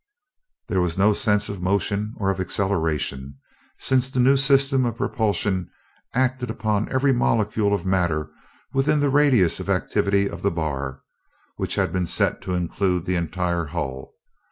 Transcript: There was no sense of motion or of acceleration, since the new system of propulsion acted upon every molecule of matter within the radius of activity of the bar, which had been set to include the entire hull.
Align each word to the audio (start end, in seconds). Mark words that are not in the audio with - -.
There 0.67 0.81
was 0.81 0.97
no 0.97 1.13
sense 1.13 1.47
of 1.47 1.61
motion 1.61 2.15
or 2.17 2.31
of 2.31 2.39
acceleration, 2.39 3.37
since 3.77 4.09
the 4.09 4.19
new 4.19 4.35
system 4.35 4.83
of 4.83 4.97
propulsion 4.97 5.69
acted 6.15 6.49
upon 6.49 6.91
every 6.91 7.13
molecule 7.13 7.71
of 7.71 7.85
matter 7.85 8.31
within 8.73 8.99
the 8.99 9.11
radius 9.11 9.59
of 9.59 9.69
activity 9.69 10.27
of 10.27 10.41
the 10.41 10.49
bar, 10.49 11.01
which 11.57 11.75
had 11.75 11.93
been 11.93 12.07
set 12.07 12.41
to 12.41 12.55
include 12.55 13.05
the 13.05 13.13
entire 13.15 13.65
hull. 13.65 14.15